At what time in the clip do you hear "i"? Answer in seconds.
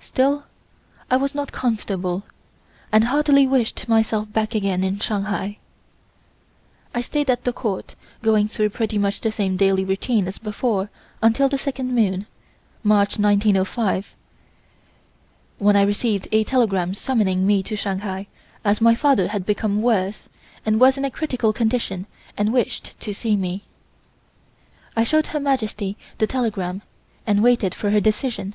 1.10-1.16, 6.94-7.00, 15.76-15.82, 24.94-25.02